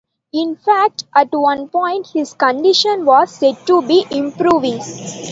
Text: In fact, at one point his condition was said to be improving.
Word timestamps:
In 0.33 0.55
fact, 0.55 1.03
at 1.15 1.27
one 1.31 1.67
point 1.67 2.07
his 2.11 2.33
condition 2.33 3.05
was 3.05 3.29
said 3.35 3.53
to 3.67 3.83
be 3.83 4.03
improving. 4.09 4.81